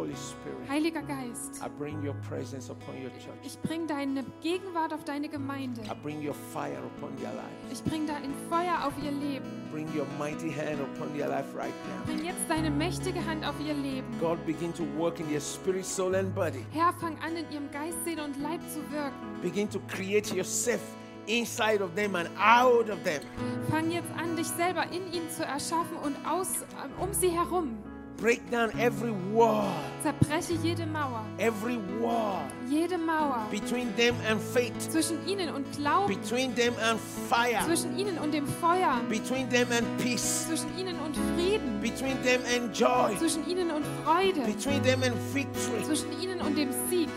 [0.00, 3.36] Holy Spirit, Heiliger Geist, I bring your presence upon your church.
[3.42, 5.82] ich bringe deine Gegenwart auf deine Gemeinde.
[5.82, 7.70] I bring your fire upon their lives.
[7.70, 9.44] Ich bringe dein Feuer auf ihr Leben.
[9.70, 12.06] Bring your mighty hand upon their life right now.
[12.06, 14.06] Bring jetzt deine mächtige Hand auf ihr Leben.
[14.20, 16.64] God, begin to work in their spirit, soul, and body.
[16.72, 19.42] Herr, fang an, in ihrem Geist, Seele und Leib zu wirken.
[19.42, 20.80] Begin to create yourself
[21.26, 23.20] inside of them and out of them.
[23.68, 26.64] Fang jetzt an, dich selber in ihnen zu erschaffen und aus,
[26.98, 27.76] um sie herum.
[28.20, 31.24] Break down every wall, Zerbreche jede Mauer.
[31.38, 33.46] every wall Jede Mauer.
[33.50, 36.06] between them and faith, Zwischen ihnen und Glauben.
[36.06, 37.00] between them and
[37.30, 39.00] fire, Zwischen ihnen und dem Feuer.
[39.08, 41.80] between them and peace, Zwischen ihnen und Frieden.
[41.80, 44.42] between them and joy, Zwischen ihnen und Freude.
[44.42, 47.08] between them and victory, Zwischen ihnen und dem Sieg.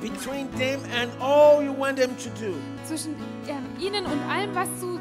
[0.00, 2.52] between them and all you want them to do.
[2.84, 3.14] Zwischen
[3.46, 4.97] ähm, ihnen und allem, was du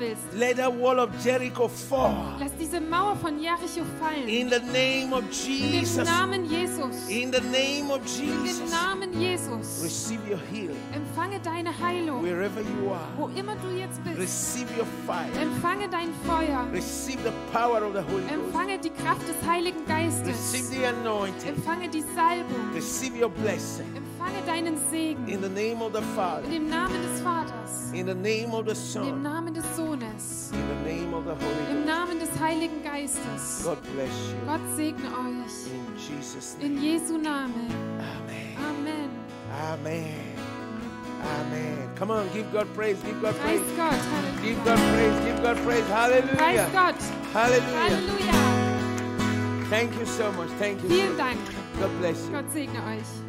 [0.00, 0.22] willst.
[0.34, 4.28] Let that wall of Jericho fall Lass diese Mauer von Jericho fallen.
[4.28, 6.04] in the name of In dem Jesus.
[6.08, 7.08] Namen Jesus.
[7.08, 8.70] In the name of In dem Jesus.
[8.72, 9.80] Namen Jesus.
[9.82, 12.22] Receive your healing Empfange deine Heilung.
[12.22, 13.08] wherever you are.
[13.16, 14.18] Wo immer du jetzt bist.
[14.18, 15.30] Receive your fire.
[15.40, 16.66] Empfange dein Feuer.
[16.72, 18.32] Receive the power of the Holy Ghost.
[18.32, 20.70] Empfange die Kraft des Heiligen Receive Geistes.
[20.70, 21.48] the anointing.
[21.56, 22.72] Empfange die Salbung.
[22.74, 23.86] Receive your blessing.
[23.94, 24.09] Empfange
[24.46, 25.26] deinen Segen.
[25.28, 26.48] In the name of the In Father.
[26.48, 27.92] dem Namen des Vaters.
[27.92, 29.22] In the name of the In dem Son.
[29.22, 30.50] Namen des Sohnes.
[30.52, 31.86] In the name of the Holy Im Ghost.
[31.86, 33.62] Namen des Heiligen Geistes.
[33.64, 34.36] God bless you.
[34.46, 35.66] Gott segne euch.
[35.72, 36.66] In Jesus' name.
[36.76, 37.70] In Jesu Namen.
[37.98, 38.56] Amen.
[38.58, 39.10] Amen.
[39.52, 40.14] Amen.
[41.22, 41.90] Amen.
[41.96, 42.96] Come on, give God praise.
[43.02, 43.76] Give God Preis praise.
[43.76, 44.00] Gott.
[44.42, 44.64] Give Halleluja.
[44.64, 45.20] God praise.
[45.26, 45.86] Give God praise.
[45.88, 46.68] Hallelujah.
[46.72, 47.02] Gott.
[47.32, 47.90] Hallelujah.
[47.90, 48.34] Halleluja.
[49.68, 50.48] Thank you so much.
[50.58, 50.88] Thank you.
[50.88, 51.38] Vielen Dank.
[51.78, 52.32] God bless you.
[52.32, 53.19] Gott segne euch.